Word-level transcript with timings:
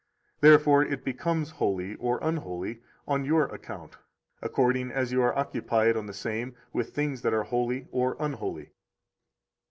Therefore 0.39 0.81
it 0.83 1.05
becomes 1.05 1.51
holy 1.51 1.93
or 1.97 2.17
unholy 2.23 2.81
on 3.07 3.23
your 3.23 3.45
account, 3.53 3.97
according 4.41 4.89
as 4.89 5.11
you 5.11 5.21
are 5.21 5.37
occupied 5.37 5.95
on 5.95 6.07
the 6.07 6.11
same 6.15 6.55
with 6.73 6.95
things 6.95 7.21
that 7.21 7.35
are 7.35 7.43
holy 7.43 7.87
or 7.91 8.17
unholy. 8.19 8.71